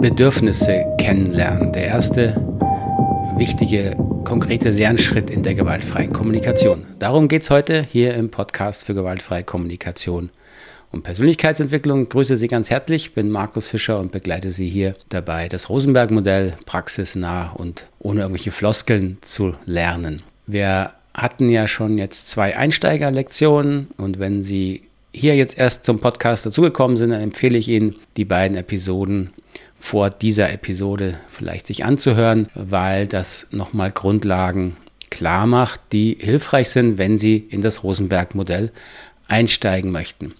Bedürfnisse 0.00 0.86
kennenlernen. 0.96 1.72
Der 1.72 1.84
erste 1.84 2.34
wichtige, 3.36 3.94
konkrete 4.24 4.70
Lernschritt 4.70 5.28
in 5.28 5.42
der 5.42 5.54
gewaltfreien 5.54 6.10
Kommunikation. 6.10 6.86
Darum 6.98 7.28
geht 7.28 7.42
es 7.42 7.50
heute 7.50 7.86
hier 7.92 8.14
im 8.14 8.30
Podcast 8.30 8.84
für 8.84 8.94
gewaltfreie 8.94 9.44
Kommunikation 9.44 10.30
und 10.90 11.02
Persönlichkeitsentwicklung. 11.02 12.04
Ich 12.04 12.08
grüße 12.08 12.38
Sie 12.38 12.48
ganz 12.48 12.70
herzlich, 12.70 13.06
ich 13.06 13.14
bin 13.14 13.28
Markus 13.28 13.68
Fischer 13.68 14.00
und 14.00 14.10
begleite 14.10 14.52
Sie 14.52 14.70
hier 14.70 14.94
dabei, 15.10 15.50
das 15.50 15.68
Rosenberg-Modell 15.68 16.54
praxisnah 16.64 17.52
und 17.52 17.84
ohne 17.98 18.22
irgendwelche 18.22 18.52
Floskeln 18.52 19.18
zu 19.20 19.54
lernen. 19.66 20.22
Wir 20.46 20.92
hatten 21.12 21.50
ja 21.50 21.68
schon 21.68 21.98
jetzt 21.98 22.30
zwei 22.30 22.56
Einsteigerlektionen 22.56 23.88
und 23.98 24.18
wenn 24.18 24.44
Sie 24.44 24.82
hier 25.12 25.36
jetzt 25.36 25.58
erst 25.58 25.84
zum 25.84 25.98
Podcast 25.98 26.46
dazugekommen 26.46 26.96
sind, 26.96 27.10
dann 27.10 27.20
empfehle 27.20 27.58
ich 27.58 27.68
Ihnen, 27.68 27.96
die 28.16 28.24
beiden 28.24 28.56
Episoden 28.56 29.30
vor 29.80 30.10
dieser 30.10 30.52
Episode 30.52 31.18
vielleicht 31.30 31.66
sich 31.66 31.84
anzuhören, 31.84 32.48
weil 32.54 33.06
das 33.06 33.46
nochmal 33.50 33.90
Grundlagen 33.90 34.76
klar 35.10 35.46
macht, 35.46 35.80
die 35.90 36.16
hilfreich 36.20 36.70
sind, 36.70 36.98
wenn 36.98 37.18
Sie 37.18 37.36
in 37.36 37.62
das 37.62 37.82
Rosenberg-Modell 37.82 38.70
einsteigen 39.26 39.90
möchten. 39.90 40.34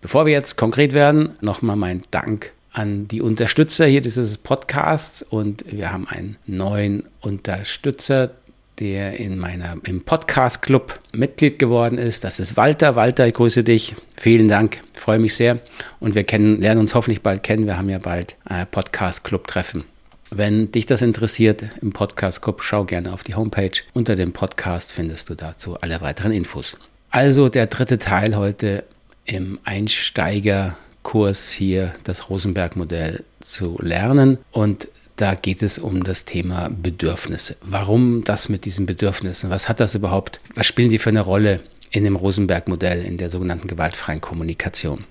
Bevor 0.00 0.26
wir 0.26 0.32
jetzt 0.32 0.56
konkret 0.56 0.92
werden, 0.92 1.34
nochmal 1.40 1.76
mein 1.76 2.02
Dank 2.10 2.52
an 2.72 3.06
die 3.08 3.22
Unterstützer 3.22 3.86
hier 3.86 4.00
dieses 4.00 4.38
Podcasts 4.38 5.22
und 5.22 5.64
wir 5.70 5.92
haben 5.92 6.08
einen 6.08 6.36
neuen 6.46 7.04
Unterstützer, 7.20 8.32
der 8.78 9.18
in 9.18 9.38
meiner, 9.38 9.76
im 9.84 10.02
Podcast 10.02 10.62
Club 10.62 11.00
Mitglied 11.14 11.58
geworden 11.58 11.98
ist. 11.98 12.24
Das 12.24 12.38
ist 12.38 12.56
Walter. 12.56 12.94
Walter, 12.94 13.26
ich 13.26 13.34
grüße 13.34 13.64
dich. 13.64 13.94
Vielen 14.16 14.48
Dank. 14.48 14.82
Freue 14.92 15.18
mich 15.18 15.34
sehr. 15.34 15.58
Und 15.98 16.14
wir 16.14 16.24
kennen, 16.24 16.60
lernen 16.60 16.80
uns 16.80 16.94
hoffentlich 16.94 17.22
bald 17.22 17.42
kennen. 17.42 17.66
Wir 17.66 17.78
haben 17.78 17.88
ja 17.88 17.98
bald 17.98 18.36
ein 18.44 18.66
Podcast 18.66 19.24
Club 19.24 19.48
Treffen. 19.48 19.84
Wenn 20.30 20.72
dich 20.72 20.86
das 20.86 21.02
interessiert 21.02 21.64
im 21.80 21.92
Podcast 21.92 22.42
Club, 22.42 22.62
schau 22.62 22.84
gerne 22.84 23.12
auf 23.12 23.22
die 23.22 23.34
Homepage. 23.34 23.82
Unter 23.94 24.16
dem 24.16 24.32
Podcast 24.32 24.92
findest 24.92 25.30
du 25.30 25.34
dazu 25.34 25.78
alle 25.80 26.00
weiteren 26.00 26.32
Infos. 26.32 26.76
Also 27.10 27.48
der 27.48 27.66
dritte 27.66 27.98
Teil 27.98 28.36
heute 28.36 28.84
im 29.24 29.58
Einsteigerkurs 29.64 31.50
hier 31.50 31.94
das 32.04 32.28
Rosenberg-Modell 32.28 33.24
zu 33.40 33.78
lernen. 33.80 34.38
Und 34.50 34.88
da 35.16 35.34
geht 35.34 35.62
es 35.62 35.78
um 35.78 36.04
das 36.04 36.24
Thema 36.24 36.68
Bedürfnisse. 36.68 37.56
Warum 37.62 38.24
das 38.24 38.48
mit 38.48 38.64
diesen 38.64 38.86
Bedürfnissen? 38.86 39.50
Was 39.50 39.68
hat 39.68 39.80
das 39.80 39.94
überhaupt? 39.94 40.40
Was 40.54 40.66
spielen 40.66 40.90
die 40.90 40.98
für 40.98 41.10
eine 41.10 41.22
Rolle 41.22 41.60
in 41.90 42.04
dem 42.04 42.16
Rosenberg-Modell, 42.16 43.04
in 43.04 43.16
der 43.16 43.30
sogenannten 43.30 43.68
gewaltfreien 43.68 44.20
Kommunikation? 44.20 45.04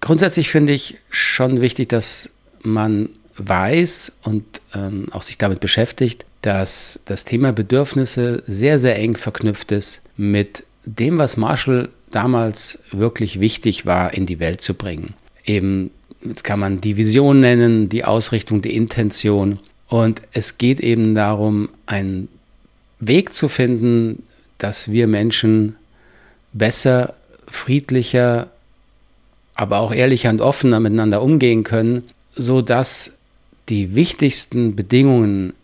Grundsätzlich 0.00 0.50
finde 0.50 0.72
ich 0.72 0.98
schon 1.10 1.60
wichtig, 1.60 1.88
dass 1.88 2.30
man 2.62 3.10
weiß 3.38 4.12
und 4.22 4.44
ähm, 4.74 5.08
auch 5.12 5.22
sich 5.22 5.38
damit 5.38 5.60
beschäftigt, 5.60 6.24
dass 6.42 7.00
das 7.04 7.24
Thema 7.24 7.52
Bedürfnisse 7.52 8.42
sehr, 8.46 8.78
sehr 8.78 8.96
eng 8.96 9.16
verknüpft 9.16 9.72
ist 9.72 10.00
mit 10.16 10.64
dem, 10.84 11.18
was 11.18 11.36
Marshall 11.36 11.90
damals 12.10 12.78
wirklich 12.92 13.40
wichtig 13.40 13.84
war, 13.84 14.14
in 14.14 14.26
die 14.26 14.38
Welt 14.40 14.60
zu 14.60 14.74
bringen. 14.74 15.14
Eben 15.44 15.90
jetzt 16.28 16.44
kann 16.44 16.60
man 16.60 16.80
die 16.80 16.96
Vision 16.96 17.40
nennen, 17.40 17.88
die 17.88 18.04
Ausrichtung, 18.04 18.62
die 18.62 18.74
Intention. 18.74 19.58
Und 19.88 20.22
es 20.32 20.58
geht 20.58 20.80
eben 20.80 21.14
darum, 21.14 21.68
einen 21.86 22.28
Weg 22.98 23.34
zu 23.34 23.48
finden, 23.48 24.22
dass 24.58 24.90
wir 24.90 25.06
Menschen 25.06 25.76
besser, 26.52 27.14
friedlicher, 27.46 28.48
aber 29.54 29.80
auch 29.80 29.92
ehrlicher 29.92 30.30
und 30.30 30.40
offener 30.40 30.80
miteinander 30.80 31.22
umgehen 31.22 31.62
können, 31.62 32.04
sodass 32.34 33.12
die 33.68 33.94
wichtigsten 33.94 34.76
Bedingungen 34.76 35.54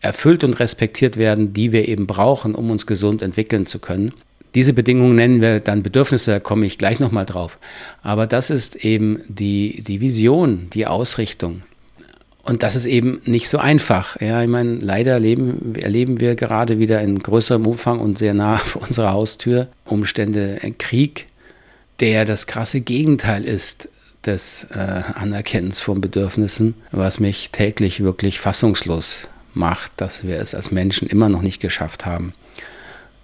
erfüllt 0.00 0.44
und 0.44 0.54
respektiert 0.60 1.16
werden, 1.16 1.52
die 1.52 1.72
wir 1.72 1.88
eben 1.88 2.06
brauchen, 2.06 2.54
um 2.54 2.70
uns 2.70 2.86
gesund 2.86 3.22
entwickeln 3.22 3.66
zu 3.66 3.78
können. 3.78 4.12
Diese 4.56 4.72
Bedingungen 4.72 5.16
nennen 5.16 5.42
wir 5.42 5.60
dann 5.60 5.82
Bedürfnisse, 5.82 6.30
da 6.30 6.40
komme 6.40 6.64
ich 6.64 6.78
gleich 6.78 6.98
nochmal 6.98 7.26
drauf. 7.26 7.58
Aber 8.02 8.26
das 8.26 8.48
ist 8.48 8.74
eben 8.74 9.20
die, 9.28 9.82
die 9.86 10.00
Vision, 10.00 10.68
die 10.72 10.86
Ausrichtung. 10.86 11.60
Und 12.42 12.62
das 12.62 12.74
ist 12.74 12.86
eben 12.86 13.20
nicht 13.26 13.50
so 13.50 13.58
einfach. 13.58 14.18
Ja, 14.18 14.42
ich 14.42 14.48
meine, 14.48 14.76
leider 14.76 15.12
erleben, 15.12 15.74
erleben 15.74 16.20
wir 16.20 16.36
gerade 16.36 16.78
wieder 16.78 17.02
in 17.02 17.18
größerem 17.18 17.66
Umfang 17.66 18.00
und 18.00 18.16
sehr 18.16 18.32
nah 18.32 18.56
vor 18.56 18.80
unserer 18.88 19.12
Haustür 19.12 19.68
Umstände, 19.84 20.58
Krieg, 20.78 21.26
der 22.00 22.24
das 22.24 22.46
krasse 22.46 22.80
Gegenteil 22.80 23.44
ist 23.44 23.90
des 24.24 24.68
äh, 24.70 24.78
Anerkennens 24.78 25.80
von 25.80 26.00
Bedürfnissen, 26.00 26.76
was 26.92 27.20
mich 27.20 27.50
täglich 27.50 28.02
wirklich 28.02 28.40
fassungslos 28.40 29.28
macht, 29.52 29.92
dass 29.98 30.26
wir 30.26 30.40
es 30.40 30.54
als 30.54 30.70
Menschen 30.70 31.08
immer 31.08 31.28
noch 31.28 31.42
nicht 31.42 31.60
geschafft 31.60 32.06
haben, 32.06 32.32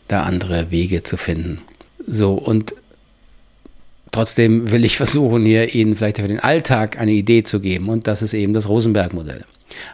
da 0.08 0.22
andere 0.22 0.70
Wege 0.70 1.02
zu 1.02 1.16
finden. 1.16 1.62
So, 2.06 2.34
und 2.34 2.74
trotzdem 4.10 4.70
will 4.70 4.84
ich 4.84 4.96
versuchen, 4.98 5.44
hier 5.44 5.74
Ihnen 5.74 5.96
vielleicht 5.96 6.18
für 6.18 6.28
den 6.28 6.40
Alltag 6.40 6.98
eine 6.98 7.12
Idee 7.12 7.42
zu 7.42 7.60
geben. 7.60 7.88
Und 7.88 8.06
das 8.06 8.22
ist 8.22 8.34
eben 8.34 8.54
das 8.54 8.68
Rosenberg-Modell. 8.68 9.44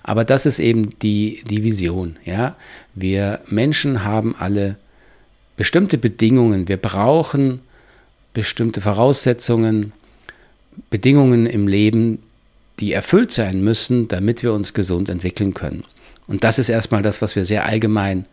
Aber 0.02 0.24
das 0.24 0.46
ist 0.46 0.58
eben 0.58 0.98
die, 1.00 1.42
die 1.48 1.62
Vision. 1.62 2.16
Ja? 2.24 2.56
Wir 2.94 3.40
Menschen 3.48 4.04
haben 4.04 4.34
alle 4.36 4.76
bestimmte 5.56 5.98
Bedingungen. 5.98 6.68
Wir 6.68 6.76
brauchen 6.76 7.60
bestimmte 8.34 8.80
Voraussetzungen, 8.80 9.92
Bedingungen 10.90 11.46
im 11.46 11.66
Leben, 11.66 12.22
die 12.80 12.92
erfüllt 12.92 13.32
sein 13.32 13.62
müssen, 13.62 14.08
damit 14.08 14.42
wir 14.42 14.52
uns 14.52 14.74
gesund 14.74 15.08
entwickeln 15.08 15.54
können. 15.54 15.84
Und 16.28 16.44
das 16.44 16.58
ist 16.58 16.68
erstmal 16.68 17.02
das, 17.02 17.20
was 17.22 17.34
wir 17.34 17.44
sehr 17.44 17.66
allgemein 17.66 18.26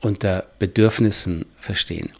unter 0.00 0.44
Bedürfnissen 0.58 1.46
verstehen. 1.60 2.10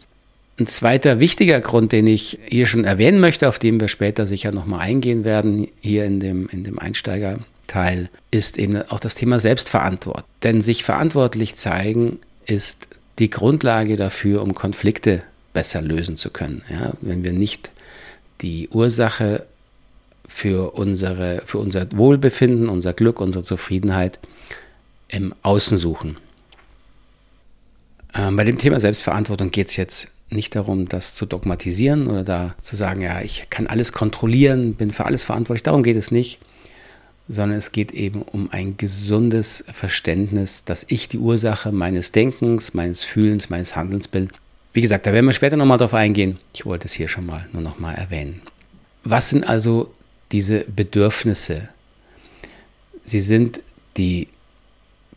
Ein 0.59 0.67
zweiter 0.69 1.19
wichtiger 1.19 1.61
Grund, 1.61 1.91
den 1.91 2.07
ich 2.07 2.39
hier 2.49 2.67
schon 2.67 2.85
erwähnen 2.85 3.19
möchte, 3.19 3.49
auf 3.49 3.59
den 3.59 3.81
wir 3.81 3.89
später 3.89 4.25
sicher 4.27 4.53
nochmal 4.53 4.81
eingehen 4.81 5.25
werden, 5.25 5.69
hier 5.81 6.05
in 6.05 6.21
dem, 6.21 6.49
in 6.49 6.63
dem 6.63 6.79
Einsteigerteil, 6.79 8.09
ist 8.31 8.57
eben 8.57 8.81
auch 8.83 9.01
das 9.01 9.17
Thema 9.17 9.41
Selbstverantwortung. 9.41 10.25
Denn 10.45 10.63
sich 10.63 10.85
verantwortlich 10.85 11.57
zeigen 11.57 12.21
ist 12.47 12.89
die 13.19 13.31
Grundlage 13.31 13.97
dafür, 13.97 14.43
um 14.43 14.55
Konflikte 14.55 15.23
besser 15.53 15.83
lösen 15.83 16.17
zu 16.17 16.31
können. 16.31 16.63
Ja, 16.71 16.93
wenn 17.01 17.25
wir 17.25 17.33
nicht 17.33 17.71
die 18.41 18.69
Ursache 18.69 19.47
für, 20.29 20.75
unsere, 20.75 21.43
für 21.47 21.59
unser 21.59 21.87
Wohlbefinden, 21.93 22.69
unser 22.69 22.93
Glück, 22.93 23.21
unsere 23.21 23.45
Zufriedenheit 23.45 24.19
im 25.09 25.35
Außen 25.43 25.79
suchen. 25.79 26.17
Ähm, 28.15 28.37
bei 28.37 28.45
dem 28.45 28.59
Thema 28.59 28.81
Selbstverantwortung 28.81 29.51
geht 29.51 29.69
es 29.69 29.77
jetzt 29.77 30.09
nicht 30.31 30.55
darum, 30.55 30.89
das 30.89 31.15
zu 31.15 31.27
dogmatisieren 31.27 32.07
oder 32.07 32.25
da 32.25 32.55
zu 32.59 32.77
sagen, 32.77 33.01
ja, 33.01 33.21
ich 33.21 33.49
kann 33.51 33.67
alles 33.67 33.93
kontrollieren, 33.93 34.75
bin 34.75 34.91
für 34.91 35.07
alles 35.07 35.25
verantwortlich. 35.25 35.63
Darum 35.63 35.83
geht 35.83 35.97
es 35.97 36.11
nicht, 36.11 36.39
sondern 37.29 37.59
es 37.59 37.73
geht 37.73 37.93
eben 37.93 38.23
um 38.23 38.51
ein 38.51 38.77
gesundes 38.77 39.65
Verständnis, 39.71 40.65
dass 40.65 40.85
ich 40.89 41.09
die 41.09 41.19
Ursache 41.19 41.73
meines 41.73 42.13
Denkens, 42.13 42.75
meines 42.75 43.05
Fühlens, 43.05 43.51
meines 43.51 43.77
Handelns 43.77 44.09
bin. 44.09 44.31
Wie 44.73 44.81
gesagt, 44.81 45.07
da 45.07 45.13
werden 45.13 45.27
wir 45.27 45.33
später 45.33 45.57
nochmal 45.57 45.79
drauf 45.79 45.95
eingehen. 45.95 46.39
Ich 46.53 46.67
wollte 46.67 46.87
es 46.87 46.93
hier 46.93 47.09
schon 47.09 47.27
mal 47.27 47.47
nur 47.53 47.63
nochmal 47.63 47.95
erwähnen. 47.95 48.43
Was 49.05 49.31
sind 49.31 49.49
also 49.49 49.93
diese 50.33 50.61
Bedürfnisse? 50.61 51.69
Sie 53.05 53.21
sind 53.21 53.61
die 53.97 54.29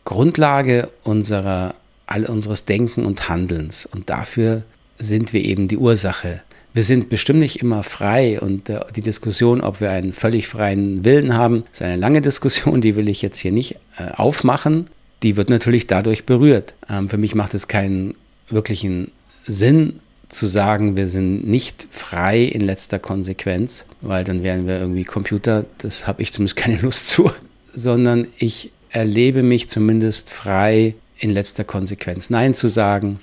Grundlage 0.04 0.90
unserer 1.02 1.74
all 2.08 2.24
unseres 2.24 2.64
Denken 2.64 3.04
und 3.04 3.28
Handelns. 3.28 3.86
Und 3.86 4.10
dafür 4.10 4.62
sind 4.98 5.32
wir 5.32 5.44
eben 5.44 5.68
die 5.68 5.76
Ursache. 5.76 6.42
Wir 6.74 6.84
sind 6.84 7.08
bestimmt 7.08 7.40
nicht 7.40 7.60
immer 7.60 7.82
frei 7.82 8.40
und 8.40 8.68
äh, 8.68 8.80
die 8.94 9.00
Diskussion, 9.00 9.60
ob 9.60 9.80
wir 9.80 9.90
einen 9.90 10.12
völlig 10.12 10.48
freien 10.48 11.04
Willen 11.04 11.34
haben, 11.34 11.64
ist 11.72 11.82
eine 11.82 11.96
lange 11.96 12.20
Diskussion, 12.22 12.80
die 12.80 12.96
will 12.96 13.08
ich 13.08 13.22
jetzt 13.22 13.38
hier 13.38 13.52
nicht 13.52 13.76
äh, 13.96 14.10
aufmachen. 14.12 14.88
Die 15.22 15.36
wird 15.36 15.50
natürlich 15.50 15.86
dadurch 15.86 16.24
berührt. 16.24 16.74
Ähm, 16.88 17.08
für 17.08 17.18
mich 17.18 17.34
macht 17.34 17.54
es 17.54 17.68
keinen 17.68 18.14
wirklichen 18.48 19.10
Sinn 19.46 20.00
zu 20.28 20.46
sagen, 20.46 20.96
wir 20.96 21.08
sind 21.08 21.46
nicht 21.46 21.88
frei 21.90 22.42
in 22.42 22.60
letzter 22.60 22.98
Konsequenz, 22.98 23.84
weil 24.00 24.24
dann 24.24 24.42
wären 24.42 24.66
wir 24.66 24.78
irgendwie 24.78 25.04
Computer, 25.04 25.64
das 25.78 26.06
habe 26.06 26.22
ich 26.22 26.32
zumindest 26.32 26.56
keine 26.56 26.76
Lust 26.82 27.08
zu, 27.08 27.32
sondern 27.74 28.28
ich 28.36 28.70
erlebe 28.90 29.42
mich 29.42 29.68
zumindest 29.68 30.30
frei 30.30 30.94
in 31.18 31.30
letzter 31.30 31.64
Konsequenz 31.64 32.30
Nein 32.30 32.54
zu 32.54 32.68
sagen, 32.68 33.20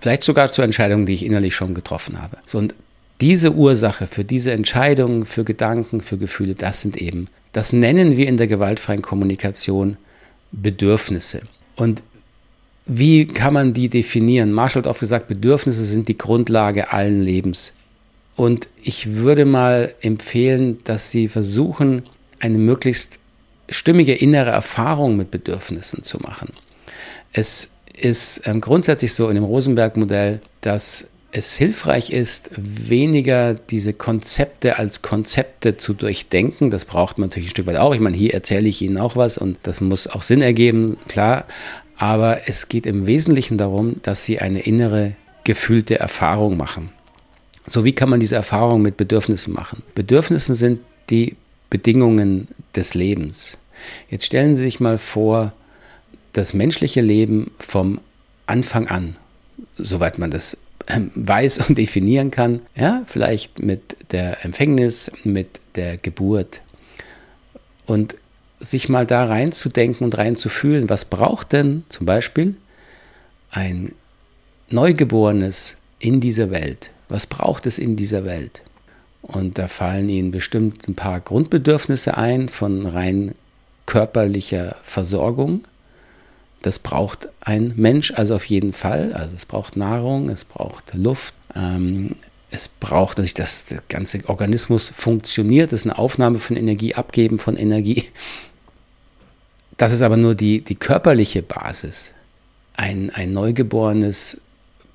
vielleicht 0.00 0.24
sogar 0.24 0.52
zu 0.52 0.62
Entscheidungen, 0.62 1.06
die 1.06 1.14
ich 1.14 1.24
innerlich 1.24 1.54
schon 1.54 1.74
getroffen 1.74 2.20
habe. 2.20 2.38
So, 2.44 2.58
und 2.58 2.74
diese 3.20 3.52
Ursache 3.52 4.06
für 4.06 4.24
diese 4.24 4.52
Entscheidungen, 4.52 5.24
für 5.24 5.44
Gedanken, 5.44 6.00
für 6.00 6.18
Gefühle, 6.18 6.54
das 6.54 6.82
sind 6.82 6.96
eben, 6.96 7.28
das 7.52 7.72
nennen 7.72 8.16
wir 8.16 8.28
in 8.28 8.36
der 8.36 8.46
gewaltfreien 8.46 9.02
Kommunikation 9.02 9.96
Bedürfnisse. 10.52 11.42
Und 11.76 12.02
wie 12.86 13.26
kann 13.26 13.54
man 13.54 13.72
die 13.72 13.88
definieren? 13.88 14.52
Marshall 14.52 14.82
hat 14.82 14.86
oft 14.86 15.00
gesagt, 15.00 15.28
Bedürfnisse 15.28 15.84
sind 15.84 16.08
die 16.08 16.18
Grundlage 16.18 16.92
allen 16.92 17.22
Lebens. 17.22 17.72
Und 18.36 18.68
ich 18.82 19.14
würde 19.14 19.44
mal 19.44 19.94
empfehlen, 20.02 20.78
dass 20.84 21.10
Sie 21.10 21.28
versuchen, 21.28 22.02
eine 22.38 22.58
möglichst 22.58 23.18
stimmige 23.68 24.14
innere 24.14 24.50
Erfahrung 24.50 25.16
mit 25.16 25.30
Bedürfnissen 25.30 26.02
zu 26.02 26.18
machen. 26.18 26.52
Es 27.32 27.70
ist 27.98 28.42
ähm, 28.44 28.60
grundsätzlich 28.60 29.14
so 29.14 29.28
in 29.28 29.34
dem 29.34 29.44
Rosenberg-Modell, 29.44 30.40
dass 30.60 31.08
es 31.32 31.54
hilfreich 31.54 32.10
ist, 32.10 32.50
weniger 32.56 33.54
diese 33.54 33.92
Konzepte 33.92 34.78
als 34.78 35.02
Konzepte 35.02 35.76
zu 35.76 35.92
durchdenken. 35.92 36.70
Das 36.70 36.84
braucht 36.84 37.18
man 37.18 37.28
natürlich 37.28 37.48
ein 37.48 37.50
Stück 37.50 37.66
weit 37.66 37.76
auch. 37.76 37.94
Ich 37.94 38.00
meine, 38.00 38.16
hier 38.16 38.32
erzähle 38.32 38.68
ich 38.68 38.80
Ihnen 38.80 38.96
auch 38.96 39.16
was 39.16 39.36
und 39.36 39.58
das 39.64 39.80
muss 39.80 40.06
auch 40.06 40.22
Sinn 40.22 40.40
ergeben, 40.40 40.96
klar. 41.08 41.44
Aber 41.98 42.48
es 42.48 42.68
geht 42.68 42.86
im 42.86 43.06
Wesentlichen 43.06 43.58
darum, 43.58 43.96
dass 44.02 44.24
Sie 44.24 44.38
eine 44.38 44.60
innere 44.60 45.16
gefühlte 45.44 45.98
Erfahrung 45.98 46.56
machen. 46.56 46.90
So, 47.66 47.84
wie 47.84 47.92
kann 47.92 48.08
man 48.08 48.20
diese 48.20 48.36
Erfahrung 48.36 48.82
mit 48.82 48.96
Bedürfnissen 48.96 49.52
machen? 49.52 49.82
Bedürfnisse 49.94 50.54
sind 50.54 50.80
die 51.10 51.36
Bedingungen 51.68 52.48
des 52.74 52.94
Lebens. 52.94 53.58
Jetzt 54.08 54.24
stellen 54.24 54.54
Sie 54.54 54.62
sich 54.62 54.80
mal 54.80 54.98
vor, 54.98 55.52
das 56.36 56.54
menschliche 56.54 57.00
Leben 57.00 57.50
vom 57.58 58.00
Anfang 58.46 58.88
an, 58.88 59.16
soweit 59.78 60.18
man 60.18 60.30
das 60.30 60.56
ähm, 60.88 61.10
weiß 61.14 61.58
und 61.68 61.78
definieren 61.78 62.30
kann, 62.30 62.60
ja, 62.74 63.02
vielleicht 63.06 63.58
mit 63.58 63.96
der 64.12 64.44
Empfängnis, 64.44 65.10
mit 65.24 65.60
der 65.74 65.96
Geburt 65.96 66.60
und 67.86 68.16
sich 68.60 68.88
mal 68.88 69.06
da 69.06 69.24
reinzudenken 69.24 70.04
und 70.04 70.16
reinzufühlen, 70.16 70.88
was 70.88 71.04
braucht 71.04 71.52
denn 71.52 71.84
zum 71.88 72.06
Beispiel 72.06 72.56
ein 73.50 73.92
Neugeborenes 74.70 75.76
in 75.98 76.20
dieser 76.20 76.50
Welt? 76.50 76.90
Was 77.08 77.26
braucht 77.26 77.66
es 77.66 77.78
in 77.78 77.96
dieser 77.96 78.24
Welt? 78.24 78.62
Und 79.22 79.58
da 79.58 79.68
fallen 79.68 80.08
Ihnen 80.08 80.30
bestimmt 80.30 80.88
ein 80.88 80.94
paar 80.94 81.20
Grundbedürfnisse 81.20 82.16
ein 82.16 82.48
von 82.48 82.86
rein 82.86 83.34
körperlicher 83.86 84.76
Versorgung. 84.82 85.62
Das 86.62 86.78
braucht 86.78 87.28
ein 87.40 87.74
Mensch 87.76 88.12
also 88.12 88.34
auf 88.34 88.44
jeden 88.44 88.72
Fall. 88.72 89.12
Also 89.12 89.36
es 89.36 89.46
braucht 89.46 89.76
Nahrung, 89.76 90.28
es 90.28 90.44
braucht 90.44 90.94
Luft, 90.94 91.34
ähm, 91.54 92.16
es 92.50 92.68
braucht 92.68 93.18
dass 93.38 93.64
der 93.66 93.82
ganze 93.88 94.28
Organismus 94.28 94.88
funktioniert. 94.88 95.72
Das 95.72 95.80
ist 95.80 95.86
eine 95.86 95.98
Aufnahme 95.98 96.38
von 96.38 96.56
Energie, 96.56 96.94
Abgeben 96.94 97.38
von 97.38 97.56
Energie. 97.56 98.04
Das 99.76 99.92
ist 99.92 100.02
aber 100.02 100.16
nur 100.16 100.34
die, 100.34 100.62
die 100.62 100.74
körperliche 100.74 101.42
Basis. 101.42 102.12
Ein, 102.76 103.10
ein 103.10 103.32
Neugeborenes 103.32 104.40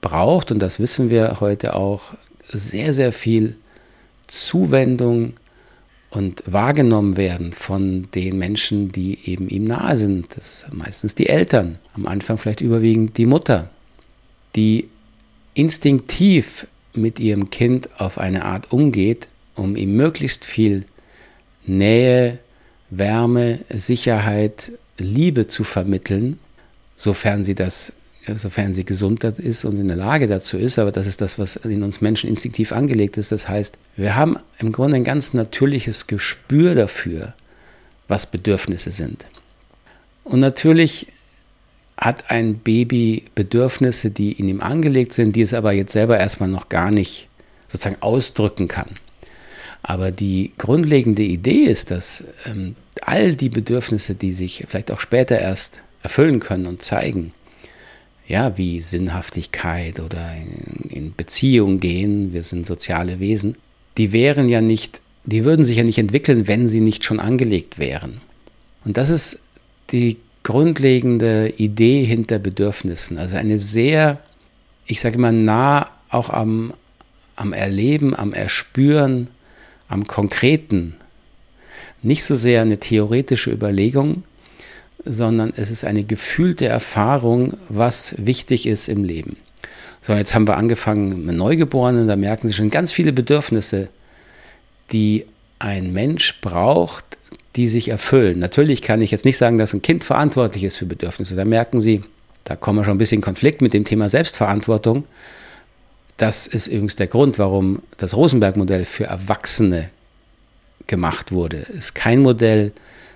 braucht, 0.02 0.52
und 0.52 0.60
das 0.60 0.80
wissen 0.80 1.10
wir 1.10 1.40
heute 1.40 1.76
auch, 1.76 2.14
sehr, 2.50 2.94
sehr 2.94 3.12
viel 3.12 3.56
Zuwendung 4.28 5.34
und 6.12 6.44
wahrgenommen 6.46 7.16
werden 7.18 7.54
von 7.54 8.10
den 8.14 8.38
Menschen, 8.38 8.92
die 8.92 9.18
eben 9.26 9.50
ihm 9.50 9.64
nahe 9.64 9.98
sind. 9.98 10.28
Das 10.36 10.60
sind 10.60 10.78
meistens 10.78 11.16
die 11.16 11.28
Eltern, 11.28 11.80
am 11.94 12.06
Anfang 12.06 12.38
vielleicht 12.38 12.62
überwiegend 12.62 13.18
die 13.18 13.26
Mutter, 13.26 13.70
die 14.56 14.90
instinktiv 15.54 16.68
mit 16.94 17.20
ihrem 17.20 17.50
Kind 17.50 17.90
auf 17.98 18.18
eine 18.18 18.44
Art 18.44 18.72
umgeht, 18.74 19.30
um 19.56 19.78
ihm 19.78 19.96
möglichst 19.96 20.46
viel 20.46 20.86
Nähe, 21.66 22.40
Wärme, 22.90 23.60
Sicherheit, 23.70 24.74
Liebe 24.98 25.48
zu 25.48 25.64
vermitteln, 25.64 26.40
sofern 26.98 27.46
sie 27.46 27.56
das 27.56 27.94
sofern 28.36 28.74
sie 28.74 28.86
gesund 28.86 29.24
ist 29.24 29.66
und 29.66 29.80
in 29.80 29.88
der 29.88 29.98
Lage 29.98 30.28
dazu 30.28 30.58
ist, 30.58 30.78
aber 30.78 30.92
das 30.92 31.08
ist 31.08 31.22
das, 31.22 31.40
was 31.40 31.56
in 31.56 31.84
uns 31.84 32.02
Menschen 32.02 32.30
instinktiv 32.30 32.72
angelegt 32.72 33.18
ist. 33.18 33.32
Das 33.32 33.50
heißt, 33.50 33.78
wir 33.98 34.16
haben 34.16 34.38
im 34.60 34.72
Grunde 34.72 34.98
ein 34.98 35.04
ganz 35.04 35.34
natürliches 35.34 36.08
Gespür 36.08 36.76
dafür, 36.76 37.34
was 38.08 38.28
Bedürfnisse 38.28 38.92
sind. 38.92 39.26
Und 40.24 40.40
natürlich 40.40 41.08
hat 41.98 42.30
ein 42.30 42.60
Baby 42.60 43.26
Bedürfnisse, 43.36 44.12
die 44.12 44.32
in 44.34 44.48
ihm 44.48 44.62
angelegt 44.62 45.14
sind, 45.14 45.36
die 45.36 45.42
es 45.42 45.54
aber 45.54 45.72
jetzt 45.72 45.94
selber 45.94 46.20
erstmal 46.20 46.50
noch 46.50 46.70
gar 46.70 46.92
nicht 46.92 47.28
sozusagen 47.68 48.02
ausdrücken 48.02 48.68
kann. 48.68 48.90
Aber 49.84 50.12
die 50.12 50.52
grundlegende 50.58 51.24
Idee 51.24 51.64
ist, 51.64 51.90
dass 51.90 52.24
ähm, 52.46 52.76
all 53.02 53.36
die 53.36 53.50
Bedürfnisse, 53.50 54.14
die 54.14 54.32
sich 54.32 54.66
vielleicht 54.68 54.92
auch 54.92 55.00
später 55.00 55.40
erst 55.40 55.82
erfüllen 56.04 56.40
können 56.40 56.68
und 56.68 56.84
zeigen, 56.84 57.34
ja, 58.32 58.58
wie 58.58 58.80
Sinnhaftigkeit 58.80 60.00
oder 60.00 60.32
in, 60.36 60.90
in 60.90 61.16
Beziehung 61.16 61.82
gehen, 61.82 62.32
wir 62.32 62.44
sind 62.44 62.66
soziale 62.66 63.20
Wesen, 63.20 63.58
die 63.98 64.14
wären 64.14 64.48
ja 64.48 64.62
nicht, 64.62 65.02
die 65.26 65.44
würden 65.44 65.66
sich 65.66 65.78
ja 65.78 65.84
nicht 65.84 65.98
entwickeln, 65.98 66.48
wenn 66.48 66.70
sie 66.70 66.80
nicht 66.80 67.04
schon 67.04 67.20
angelegt 67.20 67.78
wären. 67.78 68.22
Und 68.86 68.96
das 68.96 69.10
ist 69.10 69.40
die 69.92 70.16
grundlegende 70.44 71.54
Idee 71.58 72.06
hinter 72.06 72.40
Bedürfnissen. 72.40 73.18
Also 73.18 73.36
eine 73.36 73.60
sehr, 73.60 74.22
ich 74.86 75.02
sage 75.02 75.16
immer, 75.16 75.34
nah 75.34 75.90
auch 76.10 76.30
am, 76.30 76.74
am 77.36 77.52
Erleben, 77.52 78.16
am 78.16 78.32
Erspüren, 78.32 79.28
am 79.90 80.08
Konkreten. 80.08 80.96
Nicht 82.02 82.24
so 82.24 82.36
sehr 82.36 82.62
eine 82.62 82.80
theoretische 82.80 83.52
Überlegung, 83.52 84.24
sondern 85.06 85.54
es 85.56 85.72
ist 85.72 85.84
eine 85.84 86.04
gefühlte 86.04 86.66
Erfahrung, 86.66 87.58
was 87.70 88.16
wichtig 88.18 88.68
ist 88.68 88.88
im 88.88 89.04
Leben. 89.04 89.38
So, 90.02 90.14
jetzt 90.14 90.34
haben 90.34 90.48
wir 90.48 90.58
angefangen 90.58 91.26
mit 91.26 91.36
Neugeborenen, 91.36 92.08
da 92.08 92.16
merken 92.16 92.48
Sie 92.48 92.54
schon 92.54 92.72
ganz 92.72 92.92
viele 92.92 93.14
Bedürfnisse, 93.14 93.90
die 94.92 95.26
ein 95.60 95.94
Mensch 95.94 96.42
braucht, 96.42 97.06
die 97.56 97.68
sich 97.68 97.90
erfüllen. 97.90 98.40
Natürlich 98.40 98.82
kann 98.82 99.02
ich 99.02 99.12
jetzt 99.12 99.26
nicht 99.26 99.38
sagen, 99.38 99.58
dass 99.58 99.74
ein 99.74 99.82
Kind 99.82 100.04
verantwortlich 100.04 100.64
ist 100.64 100.78
für 100.78 100.86
Bedürfnisse. 100.86 101.36
Da 101.36 101.46
merken 101.46 101.82
Sie, 101.82 102.02
da 102.46 102.56
kommen 102.56 102.80
wir 102.80 102.86
schon 102.86 102.96
ein 102.96 102.98
bisschen 102.98 103.20
in 103.20 103.24
Konflikt 103.24 103.62
mit 103.62 103.74
dem 103.74 103.86
Thema 103.86 104.10
Selbstverantwortung. 104.10 105.04
Das 106.18 106.48
ist 106.48 106.68
übrigens 106.68 106.96
der 106.96 107.08
Grund, 107.08 107.40
warum 107.40 107.82
das 107.98 108.16
Rosenberg-Modell 108.16 108.86
für 108.86 109.06
Erwachsene 109.06 109.90
gemacht 110.88 111.32
wurde. 111.32 111.66
Es 111.70 111.86
ist 111.86 111.94
kein 111.96 112.20
Modell, 112.22 112.72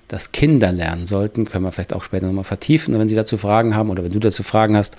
das 0.07 0.31
Kinder 0.31 0.71
lernen 0.71 1.07
sollten, 1.07 1.45
können 1.45 1.63
wir 1.63 1.71
vielleicht 1.71 1.93
auch 1.93 2.03
später 2.03 2.27
nochmal 2.27 2.43
vertiefen, 2.43 2.97
wenn 2.97 3.09
Sie 3.09 3.15
dazu 3.15 3.37
Fragen 3.37 3.75
haben 3.75 3.89
oder 3.89 4.03
wenn 4.03 4.11
du 4.11 4.19
dazu 4.19 4.43
Fragen 4.43 4.77
hast. 4.77 4.97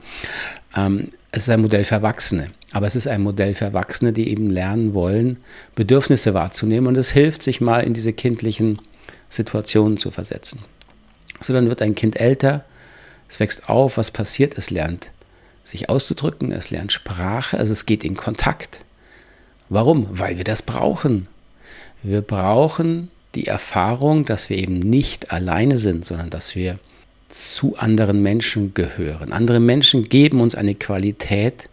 Ähm, 0.77 1.11
es 1.31 1.45
ist 1.45 1.51
ein 1.51 1.61
Modell 1.61 1.85
für 1.85 1.97
Erwachsene, 1.97 2.51
aber 2.73 2.87
es 2.87 2.97
ist 2.97 3.07
ein 3.07 3.23
Modell 3.23 3.55
für 3.55 3.67
Erwachsene, 3.67 4.13
die 4.13 4.29
eben 4.29 4.51
lernen 4.51 4.95
wollen, 4.95 5.39
Bedürfnisse 5.75 6.35
wahrzunehmen 6.35 6.89
und 6.89 6.97
es 6.97 7.11
hilft, 7.11 7.43
sich 7.43 7.61
mal 7.61 7.81
in 7.81 7.95
diese 7.95 8.13
kindlichen 8.13 8.81
Situationen 9.29 9.99
zu 9.99 10.11
versetzen. 10.11 10.61
So, 11.41 11.53
dann 11.53 11.69
wird 11.69 11.83
ein 11.83 11.95
Kind 11.95 12.19
älter, 12.19 12.65
es 13.29 13.41
wächst 13.41 13.69
auf, 13.69 13.97
was 13.97 14.11
passiert? 14.11 14.57
Es 14.57 14.71
lernt 14.71 15.11
sich 15.63 15.89
auszudrücken, 15.89 16.53
es 16.53 16.71
lernt 16.71 16.93
Sprache, 16.93 17.59
also 17.59 17.73
es 17.73 17.87
geht 17.87 18.05
in 18.05 18.17
Kontakt. 18.17 18.81
Warum? 19.69 20.07
Weil 20.13 20.37
wir 20.37 20.45
das 20.45 20.63
brauchen. 20.63 21.27
Wir 22.03 22.23
brauchen 22.23 23.11
die 23.35 23.47
Erfahrung, 23.47 24.25
dass 24.25 24.49
wir 24.49 24.57
eben 24.57 24.79
nicht 24.79 25.31
alleine 25.31 25.79
sind, 25.79 26.05
sondern 26.05 26.31
dass 26.31 26.55
wir 26.55 26.79
zu 27.29 27.77
anderen 27.77 28.23
Menschen 28.23 28.73
gehören. 28.75 29.33
Andere 29.33 29.61
Menschen 29.61 30.09
geben 30.09 30.41
uns 30.41 30.55
eine 30.55 30.75
Qualität, 30.75 31.69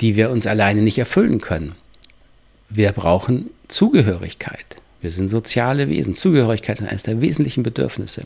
die 0.00 0.16
wir 0.16 0.30
uns 0.30 0.46
alleine 0.46 0.82
nicht 0.82 0.98
erfüllen 0.98 1.40
können. 1.40 1.74
Wir 2.68 2.92
brauchen 2.92 3.50
Zugehörigkeit. 3.68 4.64
Wir 5.00 5.10
sind 5.10 5.28
soziale 5.28 5.88
Wesen. 5.88 6.14
Zugehörigkeit 6.14 6.80
ist 6.80 6.88
eines 6.88 7.02
der 7.02 7.20
wesentlichen 7.20 7.62
Bedürfnisse. 7.62 8.22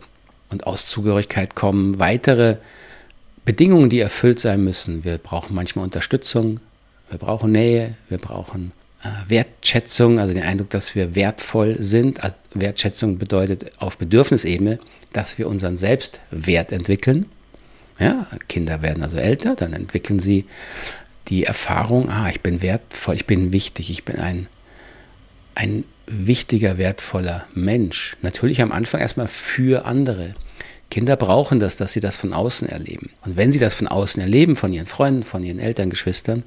Und 0.50 0.66
aus 0.66 0.86
Zugehörigkeit 0.86 1.54
kommen 1.54 1.98
weitere 1.98 2.56
Bedingungen, 3.44 3.90
die 3.90 4.00
erfüllt 4.00 4.40
sein 4.40 4.62
müssen. 4.62 5.04
Wir 5.04 5.18
brauchen 5.18 5.54
manchmal 5.54 5.84
Unterstützung, 5.84 6.60
wir 7.10 7.18
brauchen 7.18 7.52
Nähe, 7.52 7.94
wir 8.08 8.18
brauchen 8.18 8.72
Wertschätzung, 9.28 10.18
also 10.18 10.34
den 10.34 10.42
Eindruck, 10.42 10.70
dass 10.70 10.94
wir 10.94 11.14
wertvoll 11.14 11.76
sind. 11.80 12.24
Äh, 12.24 12.32
Wertschätzung 12.54 13.18
bedeutet 13.18 13.70
auf 13.78 13.96
Bedürfnisebene, 13.96 14.78
dass 15.12 15.38
wir 15.38 15.48
unseren 15.48 15.76
Selbstwert 15.76 16.72
entwickeln. 16.72 17.26
Ja, 17.98 18.26
Kinder 18.48 18.82
werden 18.82 19.02
also 19.02 19.16
älter, 19.16 19.54
dann 19.56 19.72
entwickeln 19.72 20.20
sie 20.20 20.44
die 21.28 21.44
Erfahrung, 21.44 22.08
ah, 22.10 22.28
ich 22.30 22.40
bin 22.40 22.62
wertvoll, 22.62 23.16
ich 23.16 23.26
bin 23.26 23.52
wichtig, 23.52 23.90
ich 23.90 24.04
bin 24.04 24.16
ein, 24.16 24.48
ein 25.54 25.84
wichtiger, 26.06 26.78
wertvoller 26.78 27.46
Mensch. 27.54 28.16
Natürlich 28.22 28.62
am 28.62 28.72
Anfang 28.72 29.00
erstmal 29.00 29.28
für 29.28 29.84
andere. 29.84 30.34
Kinder 30.90 31.16
brauchen 31.16 31.60
das, 31.60 31.76
dass 31.76 31.92
sie 31.92 32.00
das 32.00 32.16
von 32.16 32.32
außen 32.32 32.68
erleben. 32.68 33.10
Und 33.24 33.36
wenn 33.36 33.52
sie 33.52 33.58
das 33.58 33.74
von 33.74 33.88
außen 33.88 34.22
erleben, 34.22 34.56
von 34.56 34.72
ihren 34.72 34.86
Freunden, 34.86 35.22
von 35.22 35.44
ihren 35.44 35.58
Eltern, 35.58 35.90
Geschwistern, 35.90 36.44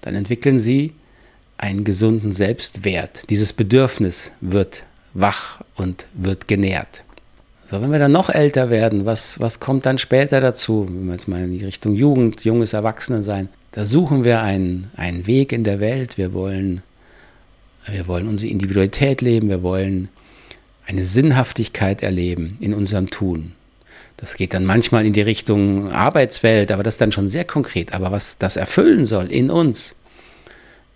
dann 0.00 0.14
entwickeln 0.14 0.60
sie 0.60 0.94
einen 1.58 1.84
gesunden 1.84 2.32
Selbstwert. 2.32 3.28
Dieses 3.30 3.52
Bedürfnis 3.52 4.32
wird 4.40 4.84
wach 5.14 5.60
und 5.76 6.06
wird 6.14 6.48
genährt. 6.48 7.04
So, 7.66 7.80
wenn 7.80 7.92
wir 7.92 7.98
dann 7.98 8.12
noch 8.12 8.28
älter 8.28 8.68
werden, 8.68 9.06
was, 9.06 9.40
was 9.40 9.60
kommt 9.60 9.86
dann 9.86 9.98
später 9.98 10.40
dazu? 10.40 10.86
Wenn 10.86 11.06
wir 11.06 11.14
jetzt 11.14 11.28
mal 11.28 11.42
in 11.42 11.58
die 11.58 11.64
Richtung 11.64 11.94
Jugend, 11.94 12.44
junges 12.44 12.72
Erwachsenensein, 12.74 13.48
da 13.70 13.86
suchen 13.86 14.24
wir 14.24 14.42
einen, 14.42 14.90
einen 14.96 15.26
Weg 15.26 15.52
in 15.52 15.64
der 15.64 15.80
Welt. 15.80 16.18
Wir 16.18 16.34
wollen, 16.34 16.82
wir 17.86 18.06
wollen 18.06 18.28
unsere 18.28 18.50
Individualität 18.50 19.22
leben, 19.22 19.48
wir 19.48 19.62
wollen 19.62 20.08
eine 20.86 21.04
Sinnhaftigkeit 21.04 22.02
erleben 22.02 22.58
in 22.60 22.74
unserem 22.74 23.08
Tun. 23.08 23.52
Das 24.18 24.36
geht 24.36 24.52
dann 24.52 24.66
manchmal 24.66 25.06
in 25.06 25.14
die 25.14 25.22
Richtung 25.22 25.90
Arbeitswelt, 25.90 26.70
aber 26.70 26.82
das 26.82 26.94
ist 26.94 27.00
dann 27.00 27.12
schon 27.12 27.28
sehr 27.28 27.44
konkret. 27.44 27.94
Aber 27.94 28.12
was 28.12 28.36
das 28.38 28.56
erfüllen 28.56 29.06
soll 29.06 29.30
in 29.30 29.50
uns, 29.50 29.94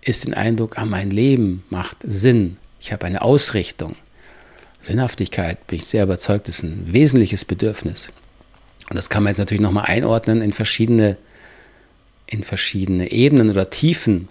ist 0.01 0.25
den 0.25 0.33
Eindruck, 0.33 0.77
ah, 0.77 0.85
mein 0.85 1.11
Leben 1.11 1.63
macht 1.69 1.97
Sinn. 2.03 2.57
Ich 2.79 2.91
habe 2.91 3.05
eine 3.05 3.21
Ausrichtung. 3.21 3.95
Sinnhaftigkeit, 4.81 5.65
bin 5.67 5.79
ich 5.79 5.85
sehr 5.85 6.03
überzeugt, 6.03 6.47
ist 6.47 6.63
ein 6.63 6.93
wesentliches 6.93 7.45
Bedürfnis. 7.45 8.09
Und 8.89 8.95
das 8.95 9.09
kann 9.09 9.23
man 9.23 9.31
jetzt 9.31 9.39
natürlich 9.39 9.61
nochmal 9.61 9.85
einordnen 9.85 10.41
in 10.41 10.53
verschiedene, 10.53 11.17
in 12.25 12.43
verschiedene 12.43 13.11
Ebenen 13.11 13.49
oder 13.49 13.69
Tiefen. 13.69 14.29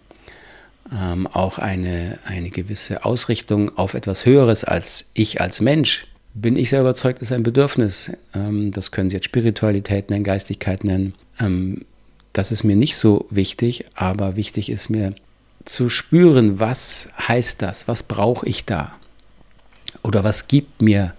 Ähm, 0.93 1.27
auch 1.27 1.59
eine, 1.59 2.19
eine 2.25 2.51
gewisse 2.51 3.05
Ausrichtung 3.05 3.77
auf 3.77 3.95
etwas 3.95 4.25
Höheres 4.25 4.63
als 4.63 5.05
ich 5.15 5.41
als 5.41 5.61
Mensch, 5.61 6.07
bin 6.33 6.57
ich 6.57 6.71
sehr 6.71 6.81
überzeugt, 6.81 7.23
ist 7.23 7.33
ein 7.33 7.43
Bedürfnis. 7.43 8.13
Ähm, 8.35 8.71
das 8.71 8.93
können 8.93 9.11
Sie 9.11 9.17
jetzt 9.17 9.25
Spiritualität 9.25 10.11
nennen, 10.11 10.23
Geistigkeit 10.23 10.85
nennen. 10.85 11.15
Ähm, 11.41 11.85
das 12.33 12.53
ist 12.53 12.63
mir 12.63 12.77
nicht 12.77 12.97
so 12.97 13.27
wichtig, 13.31 13.87
aber 13.95 14.37
wichtig 14.37 14.71
ist 14.71 14.91
mir 14.91 15.15
zu 15.67 15.91
spüren, 15.91 16.59
was 16.59 17.09
heißt 17.19 17.61
das, 17.61 17.87
was 17.87 18.03
brauche 18.03 18.47
ich 18.49 18.65
da 18.65 18.95
oder 20.03 20.25
was 20.25 20.49
gibt 20.49 20.81
mir 20.81 21.15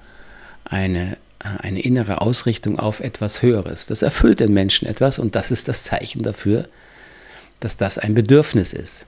eine, 0.66 1.18
eine 1.40 1.82
innere 1.82 2.22
Ausrichtung 2.22 2.80
auf 2.80 3.00
etwas 3.00 3.42
Höheres. 3.42 3.86
Das 3.86 4.02
erfüllt 4.02 4.40
den 4.40 4.54
Menschen 4.54 4.88
etwas 4.88 5.20
und 5.20 5.36
das 5.36 5.52
ist 5.52 5.68
das 5.68 5.84
Zeichen 5.84 6.24
dafür, 6.24 6.68
dass 7.60 7.78
das 7.78 7.98
ein 7.98 8.14
Bedürfnis 8.14 8.74
ist. 8.74 9.06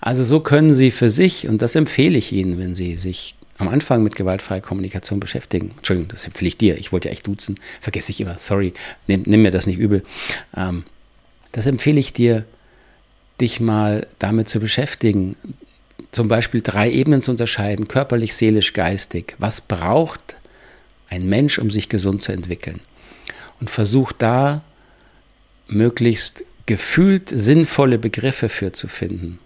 Also 0.00 0.24
so 0.24 0.40
können 0.40 0.74
Sie 0.74 0.90
für 0.90 1.10
sich, 1.10 1.48
und 1.48 1.62
das 1.62 1.74
empfehle 1.74 2.18
ich 2.18 2.32
Ihnen, 2.32 2.58
wenn 2.58 2.74
Sie 2.74 2.96
sich 2.96 3.34
am 3.58 3.68
Anfang 3.68 4.02
mit 4.02 4.16
gewaltfreier 4.16 4.60
Kommunikation 4.60 5.18
beschäftigen. 5.18 5.72
Entschuldigung, 5.76 6.08
das 6.10 6.26
empfehle 6.26 6.48
ich 6.48 6.58
dir. 6.58 6.78
Ich 6.78 6.92
wollte 6.92 7.08
ja 7.08 7.12
echt 7.12 7.26
duzen. 7.26 7.56
Vergesse 7.80 8.12
ich 8.12 8.20
immer. 8.20 8.38
Sorry, 8.38 8.74
nimm, 9.06 9.22
nimm 9.26 9.42
mir 9.42 9.50
das 9.50 9.66
nicht 9.66 9.78
übel. 9.78 10.02
Ähm, 10.54 10.84
das 11.52 11.66
empfehle 11.66 11.98
ich 11.98 12.12
dir, 12.12 12.44
dich 13.40 13.60
mal 13.60 14.06
damit 14.18 14.48
zu 14.48 14.60
beschäftigen. 14.60 15.36
Zum 16.10 16.28
Beispiel 16.28 16.60
drei 16.62 16.90
Ebenen 16.90 17.22
zu 17.22 17.30
unterscheiden: 17.30 17.88
körperlich, 17.88 18.34
seelisch, 18.34 18.72
geistig. 18.72 19.34
Was 19.38 19.60
braucht 19.60 20.36
ein 21.08 21.28
Mensch, 21.28 21.58
um 21.58 21.70
sich 21.70 21.88
gesund 21.88 22.22
zu 22.22 22.32
entwickeln? 22.32 22.80
Und 23.60 23.70
versuch 23.70 24.12
da 24.12 24.62
möglichst 25.68 26.44
gefühlt 26.66 27.30
sinnvolle 27.30 27.98
Begriffe 27.98 28.48
für 28.48 28.72
zu 28.72 28.88
finden. 28.88 29.38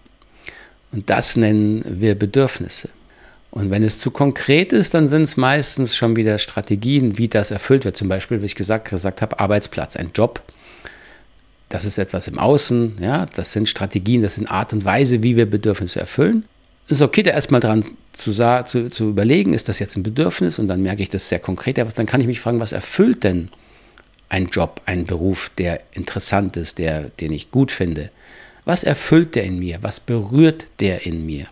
Und 0.91 1.09
das 1.09 1.35
nennen 1.35 1.83
wir 1.87 2.15
Bedürfnisse. 2.15 2.89
Und 3.51 3.69
wenn 3.69 3.83
es 3.83 3.99
zu 3.99 4.11
konkret 4.11 4.71
ist, 4.73 4.93
dann 4.93 5.09
sind 5.09 5.23
es 5.23 5.37
meistens 5.37 5.95
schon 5.95 6.15
wieder 6.15 6.39
Strategien, 6.39 7.17
wie 7.17 7.27
das 7.27 7.51
erfüllt 7.51 7.85
wird. 7.85 7.97
Zum 7.97 8.07
Beispiel, 8.07 8.41
wie 8.41 8.45
ich 8.45 8.55
gesagt, 8.55 8.89
gesagt 8.89 9.21
habe, 9.21 9.39
Arbeitsplatz, 9.39 9.95
ein 9.95 10.11
Job. 10.15 10.41
Das 11.71 11.85
ist 11.85 11.97
etwas 11.97 12.27
im 12.27 12.37
Außen, 12.37 12.97
ja, 12.99 13.25
das 13.25 13.53
sind 13.53 13.69
Strategien, 13.69 14.21
das 14.21 14.35
sind 14.35 14.51
Art 14.51 14.73
und 14.73 14.83
Weise, 14.83 15.23
wie 15.23 15.37
wir 15.37 15.49
Bedürfnisse 15.49 16.01
erfüllen. 16.01 16.43
Es 16.87 16.97
ist 16.97 17.01
okay, 17.01 17.23
da 17.23 17.31
erstmal 17.31 17.61
dran 17.61 17.85
zu, 18.11 18.33
zu, 18.33 18.89
zu 18.89 19.09
überlegen, 19.09 19.53
ist 19.53 19.69
das 19.69 19.79
jetzt 19.79 19.95
ein 19.95 20.03
Bedürfnis? 20.03 20.59
Und 20.59 20.67
dann 20.67 20.81
merke 20.81 21.01
ich 21.01 21.09
das 21.09 21.29
sehr 21.29 21.39
konkret. 21.39 21.79
Aber 21.79 21.89
dann 21.91 22.05
kann 22.05 22.19
ich 22.19 22.27
mich 22.27 22.41
fragen, 22.41 22.59
was 22.59 22.73
erfüllt 22.73 23.23
denn 23.23 23.49
ein 24.27 24.47
Job, 24.47 24.81
ein 24.85 25.05
Beruf, 25.05 25.49
der 25.57 25.79
interessant 25.93 26.57
ist, 26.57 26.77
der, 26.77 27.03
den 27.21 27.31
ich 27.31 27.51
gut 27.51 27.71
finde? 27.71 28.11
Was 28.65 28.83
erfüllt 28.83 29.35
der 29.35 29.45
in 29.45 29.57
mir? 29.57 29.77
Was 29.81 30.01
berührt 30.01 30.67
der 30.81 31.05
in 31.05 31.25
mir? 31.25 31.45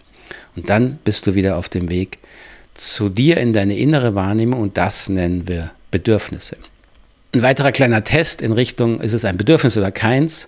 Und 0.58 0.70
dann 0.70 1.00
bist 1.06 1.28
du 1.28 1.36
wieder 1.36 1.56
auf 1.56 1.70
dem 1.70 1.90
Weg 1.90 2.18
zu 2.74 3.08
dir 3.08 3.38
in 3.38 3.54
deine 3.54 3.78
innere 3.78 4.16
Wahrnehmung 4.16 4.60
und 4.60 4.78
das 4.78 5.08
nennen 5.08 5.48
wir 5.48 5.72
Bedürfnisse. 5.92 6.58
Ein 7.32 7.44
weiterer 7.44 7.72
kleiner 7.72 8.04
Test 8.04 8.42
in 8.42 8.52
Richtung, 8.52 9.02
ist 9.02 9.14
es 9.14 9.24
ein 9.24 9.38
Bedürfnis 9.38 9.78
oder 9.78 9.92
keins, 9.92 10.48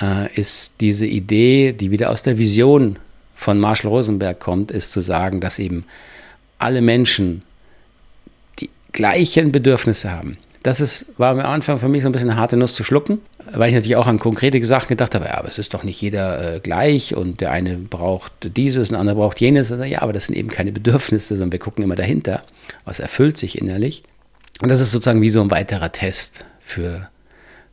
äh, 0.00 0.32
ist 0.34 0.72
diese 0.80 1.06
Idee, 1.06 1.72
die 1.72 1.90
wieder 1.90 2.10
aus 2.10 2.22
der 2.22 2.38
Vision 2.38 2.98
von 3.34 3.58
Marshall 3.58 3.90
Rosenberg 3.90 4.40
kommt, 4.40 4.70
ist 4.70 4.92
zu 4.92 5.02
sagen, 5.02 5.40
dass 5.40 5.58
eben 5.58 5.84
alle 6.58 6.80
Menschen 6.80 7.42
die 8.60 8.70
gleichen 8.92 9.52
Bedürfnisse 9.52 10.10
haben. 10.10 10.38
Das 10.62 10.80
ist, 10.80 11.06
war 11.18 11.30
am 11.32 11.40
Anfang 11.40 11.78
für 11.78 11.88
mich 11.88 12.02
so 12.02 12.08
ein 12.08 12.12
bisschen 12.12 12.30
eine 12.30 12.40
harte 12.40 12.56
Nuss 12.56 12.74
zu 12.74 12.82
schlucken, 12.82 13.20
weil 13.52 13.68
ich 13.68 13.74
natürlich 13.74 13.96
auch 13.96 14.06
an 14.06 14.18
konkrete 14.18 14.62
Sachen 14.64 14.88
gedacht 14.88 15.14
habe, 15.14 15.26
ja, 15.26 15.38
aber 15.38 15.48
es 15.48 15.58
ist 15.58 15.72
doch 15.72 15.84
nicht 15.84 16.00
jeder 16.00 16.56
äh, 16.56 16.60
gleich 16.60 17.14
und 17.14 17.40
der 17.40 17.52
eine 17.52 17.76
braucht 17.76 18.56
dieses, 18.56 18.88
der 18.88 18.98
andere 18.98 19.16
braucht 19.16 19.40
jenes. 19.40 19.70
Also, 19.70 19.84
ja, 19.84 20.02
aber 20.02 20.12
das 20.12 20.26
sind 20.26 20.36
eben 20.36 20.48
keine 20.48 20.72
Bedürfnisse, 20.72 21.36
sondern 21.36 21.52
wir 21.52 21.58
gucken 21.58 21.84
immer 21.84 21.94
dahinter, 21.94 22.42
was 22.84 23.00
erfüllt 23.00 23.36
sich 23.36 23.58
innerlich. 23.58 24.02
Und 24.60 24.68
das 24.70 24.80
ist 24.80 24.90
sozusagen 24.90 25.22
wie 25.22 25.30
so 25.30 25.40
ein 25.40 25.50
weiterer 25.50 25.92
Test 25.92 26.44
für, 26.60 27.10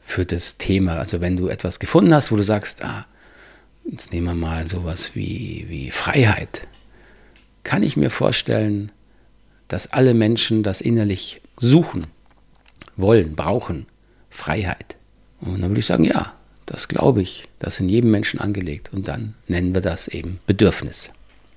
für 0.02 0.26
das 0.26 0.58
Thema. 0.58 0.98
Also 0.98 1.22
wenn 1.22 1.38
du 1.38 1.48
etwas 1.48 1.80
gefunden 1.80 2.14
hast, 2.14 2.32
wo 2.32 2.36
du 2.36 2.44
sagst, 2.44 2.84
ah, 2.84 3.06
jetzt 3.90 4.14
nehmen 4.14 4.28
wir 4.28 4.36
mal 4.36 4.68
sowas 4.68 5.12
wie, 5.16 5.66
wie 5.68 5.92
Freiheit, 5.92 6.68
kann 7.64 7.84
ich 7.84 7.98
mir 7.98 8.10
vorstellen, 8.10 8.92
dass 9.68 9.92
alle 9.92 10.14
Menschen 10.14 10.62
das 10.62 10.82
innerlich 10.82 11.42
suchen 11.58 12.08
wollen, 12.96 13.36
brauchen 13.36 13.88
Freiheit. 14.30 14.96
Und 15.42 15.62
dann 15.62 15.72
würde 15.72 15.80
ich 15.80 15.86
sagen, 15.86 16.04
ja, 16.04 16.34
das 16.66 16.88
glaube 16.88 17.22
ich, 17.22 17.48
das 17.60 17.76
ist 17.76 17.80
in 17.82 17.90
jedem 17.90 18.12
Menschen 18.12 18.40
angelegt. 18.40 18.92
Und 18.94 19.08
dann 19.08 19.36
nennen 19.48 19.74
wir 19.74 19.82
das 19.82 20.08
eben 20.08 20.40
Bedürfnis. 20.46 21.10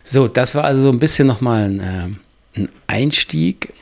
So, 0.05 0.27
das 0.29 0.55
war 0.55 0.65
also 0.65 0.83
so 0.83 0.91
ein 0.91 0.99
bisschen 0.99 1.27
nochmal 1.27 1.65
ein, 1.65 1.81
äh, 1.81 2.61
ein 2.61 2.69
Einstieg, 2.87 3.75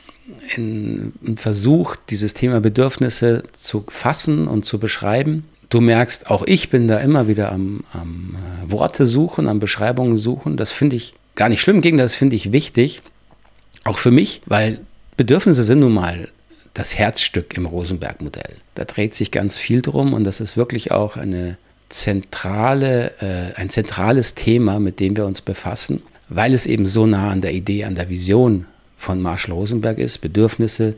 in, 0.55 1.13
ein 1.25 1.37
Versuch, 1.37 1.95
dieses 2.09 2.33
Thema 2.33 2.59
Bedürfnisse 2.59 3.43
zu 3.53 3.83
fassen 3.87 4.47
und 4.47 4.65
zu 4.65 4.79
beschreiben. 4.79 5.45
Du 5.69 5.81
merkst, 5.81 6.29
auch 6.29 6.43
ich 6.45 6.69
bin 6.69 6.87
da 6.87 6.99
immer 6.99 7.27
wieder 7.27 7.51
am, 7.51 7.83
am 7.93 8.35
äh, 8.35 8.71
Worte 8.71 9.05
suchen, 9.05 9.47
am 9.47 9.59
Beschreibungen 9.59 10.17
suchen. 10.17 10.57
Das 10.57 10.71
finde 10.71 10.95
ich 10.95 11.13
gar 11.35 11.49
nicht 11.49 11.61
schlimm, 11.61 11.81
gegen 11.81 11.97
das 11.97 12.15
finde 12.15 12.35
ich 12.35 12.51
wichtig. 12.51 13.01
Auch 13.83 13.97
für 13.97 14.11
mich, 14.11 14.41
weil 14.45 14.79
Bedürfnisse 15.17 15.63
sind 15.63 15.79
nun 15.79 15.93
mal 15.93 16.29
das 16.73 16.95
Herzstück 16.95 17.57
im 17.57 17.65
Rosenberg-Modell. 17.65 18.55
Da 18.75 18.85
dreht 18.85 19.15
sich 19.15 19.31
ganz 19.31 19.57
viel 19.57 19.81
drum 19.81 20.13
und 20.13 20.23
das 20.23 20.39
ist 20.39 20.57
wirklich 20.57 20.91
auch 20.91 21.17
eine 21.17 21.57
zentrale, 21.89 23.13
äh, 23.19 23.59
ein 23.59 23.69
zentrales 23.69 24.35
Thema, 24.35 24.79
mit 24.79 24.99
dem 24.99 25.17
wir 25.17 25.25
uns 25.25 25.41
befassen, 25.41 26.03
weil 26.29 26.53
es 26.53 26.65
eben 26.65 26.85
so 26.85 27.05
nah 27.05 27.31
an 27.31 27.41
der 27.41 27.53
Idee, 27.53 27.85
an 27.85 27.95
der 27.95 28.09
Vision 28.09 28.65
von 28.97 29.21
Marshall 29.21 29.53
Rosenberg 29.53 29.97
ist. 29.99 30.19
Bedürfnisse, 30.19 30.95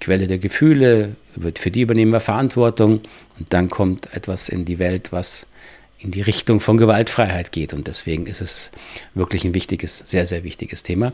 Quelle 0.00 0.26
der 0.26 0.38
Gefühle, 0.38 1.14
für 1.56 1.70
die 1.70 1.82
übernehmen 1.82 2.10
wir 2.10 2.18
Verantwortung 2.20 3.02
und 3.38 3.52
dann 3.52 3.70
kommt 3.70 4.12
etwas 4.12 4.48
in 4.48 4.64
die 4.64 4.80
Welt, 4.80 5.12
was 5.12 5.46
in 6.00 6.10
die 6.10 6.22
Richtung 6.22 6.58
von 6.58 6.76
Gewaltfreiheit 6.76 7.52
geht. 7.52 7.72
Und 7.72 7.86
deswegen 7.86 8.26
ist 8.26 8.40
es 8.40 8.72
wirklich 9.14 9.44
ein 9.44 9.54
wichtiges, 9.54 10.02
sehr, 10.04 10.26
sehr 10.26 10.42
wichtiges 10.42 10.82
Thema. 10.82 11.12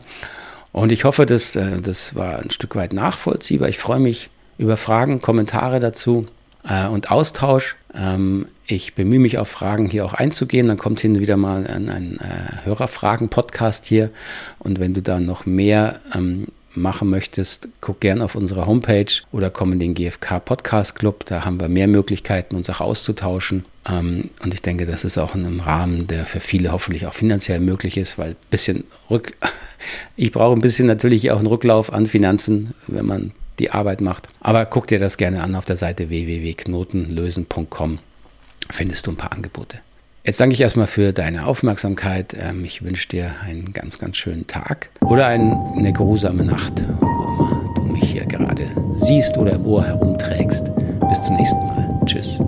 Und 0.71 0.91
ich 0.91 1.03
hoffe, 1.03 1.25
dass, 1.25 1.55
äh, 1.55 1.81
das 1.81 2.15
war 2.15 2.39
ein 2.39 2.51
Stück 2.51 2.75
weit 2.75 2.93
nachvollziehbar. 2.93 3.69
Ich 3.69 3.77
freue 3.77 3.99
mich 3.99 4.29
über 4.57 4.77
Fragen, 4.77 5.21
Kommentare 5.21 5.79
dazu 5.79 6.27
äh, 6.63 6.87
und 6.87 7.11
Austausch. 7.11 7.75
Ähm, 7.93 8.47
ich 8.67 8.93
bemühe 8.95 9.19
mich 9.19 9.37
auf 9.37 9.47
Fragen 9.47 9.89
hier 9.89 10.05
auch 10.05 10.13
einzugehen. 10.13 10.67
Dann 10.67 10.77
kommt 10.77 10.99
hin 10.99 11.19
wieder 11.19 11.37
mal 11.37 11.65
ein, 11.67 11.89
ein 11.89 12.19
äh, 12.19 12.65
Hörerfragen-Podcast 12.65 13.85
hier. 13.85 14.11
Und 14.59 14.79
wenn 14.79 14.93
du 14.93 15.01
da 15.01 15.19
noch 15.19 15.45
mehr 15.45 15.99
ähm, 16.13 16.47
machen 16.75 17.09
möchtest, 17.09 17.67
guck 17.81 17.99
gern 17.99 18.21
auf 18.21 18.35
unsere 18.35 18.65
Homepage 18.65 19.11
oder 19.31 19.49
komm 19.49 19.73
in 19.73 19.79
den 19.79 19.95
GFK 19.95 20.39
Podcast 20.39 20.95
Club. 20.95 21.25
Da 21.25 21.45
haben 21.45 21.59
wir 21.59 21.67
mehr 21.67 21.87
Möglichkeiten, 21.87 22.55
uns 22.55 22.69
auch 22.69 22.81
auszutauschen. 22.81 23.65
Ähm, 23.87 24.29
und 24.43 24.53
ich 24.53 24.61
denke, 24.61 24.85
das 24.85 25.03
ist 25.03 25.17
auch 25.17 25.35
in 25.35 25.45
einem 25.45 25.59
Rahmen, 25.59 26.07
der 26.07 26.25
für 26.25 26.39
viele 26.39 26.71
hoffentlich 26.71 27.05
auch 27.07 27.13
finanziell 27.13 27.59
möglich 27.59 27.97
ist, 27.97 28.17
weil 28.17 28.31
ein 28.31 28.35
bisschen 28.49 28.83
Rück, 29.09 29.33
ich 30.15 30.31
brauche 30.31 30.55
ein 30.55 30.61
bisschen 30.61 30.87
natürlich 30.87 31.31
auch 31.31 31.39
einen 31.39 31.47
Rücklauf 31.47 31.91
an 31.91 32.07
Finanzen, 32.07 32.73
wenn 32.87 33.05
man 33.05 33.31
die 33.59 33.71
Arbeit 33.71 34.01
macht. 34.01 34.27
Aber 34.39 34.65
guck 34.65 34.87
dir 34.87 34.99
das 34.99 35.17
gerne 35.17 35.43
an 35.43 35.55
auf 35.55 35.65
der 35.65 35.75
Seite 35.75 36.09
www.knotenlösen.com. 36.09 37.99
Findest 38.71 39.07
du 39.07 39.11
ein 39.11 39.17
paar 39.17 39.33
Angebote. 39.33 39.79
Jetzt 40.23 40.39
danke 40.39 40.53
ich 40.53 40.61
erstmal 40.61 40.87
für 40.87 41.11
deine 41.13 41.47
Aufmerksamkeit. 41.47 42.35
Ähm, 42.39 42.63
ich 42.65 42.83
wünsche 42.83 43.07
dir 43.07 43.31
einen 43.45 43.73
ganz, 43.73 43.99
ganz 43.99 44.17
schönen 44.17 44.47
Tag 44.47 44.89
oder 45.01 45.27
eine 45.27 45.93
geruhsame 45.93 46.43
Nacht, 46.43 46.83
wo 46.99 47.07
immer 47.07 47.73
du 47.75 47.81
mich 47.83 48.11
hier 48.11 48.25
gerade 48.25 48.67
siehst 48.95 49.37
oder 49.37 49.53
im 49.53 49.65
Ohr 49.65 49.85
herumträgst. 49.85 50.71
Bis 51.09 51.21
zum 51.23 51.35
nächsten 51.35 51.65
Mal. 51.65 51.99
Tschüss. 52.05 52.39